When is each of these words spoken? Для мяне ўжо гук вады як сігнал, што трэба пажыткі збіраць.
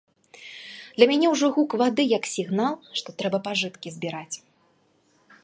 Для 0.95 1.05
мяне 1.11 1.27
ўжо 1.33 1.49
гук 1.57 1.75
вады 1.81 2.03
як 2.17 2.23
сігнал, 2.33 2.73
што 3.01 3.09
трэба 3.21 3.37
пажыткі 3.51 3.89
збіраць. 3.99 4.35